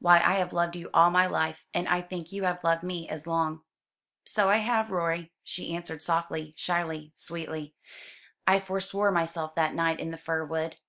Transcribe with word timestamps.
Why 0.00 0.16
I 0.16 0.34
have 0.34 0.52
loved 0.52 0.74
you 0.74 0.90
all 0.92 1.12
my 1.12 1.26
life; 1.28 1.64
and 1.72 1.86
I 1.88 2.00
think 2.02 2.32
you 2.32 2.42
have 2.42 2.64
loved 2.64 2.82
me 2.82 3.08
as 3.08 3.24
long." 3.24 3.62
"So 4.26 4.50
I 4.50 4.56
have, 4.56 4.90
Rorie," 4.90 5.30
she 5.44 5.76
answered 5.76 6.02
softly, 6.02 6.54
shyly, 6.56 7.12
sweetly. 7.16 7.76
"I 8.48 8.58
forswore 8.58 9.12
myself 9.12 9.54
that 9.54 9.76
night 9.76 10.00
in 10.00 10.10
the 10.10 10.16
fir 10.16 10.44
wood. 10.44 10.74